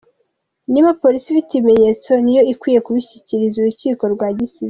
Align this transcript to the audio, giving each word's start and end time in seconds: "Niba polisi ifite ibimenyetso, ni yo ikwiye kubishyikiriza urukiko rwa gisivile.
"Niba 0.71 0.89
polisi 1.01 1.25
ifite 1.29 1.51
ibimenyetso, 1.53 2.09
ni 2.23 2.33
yo 2.37 2.41
ikwiye 2.53 2.79
kubishyikiriza 2.85 3.55
urukiko 3.59 4.03
rwa 4.15 4.27
gisivile. 4.35 4.59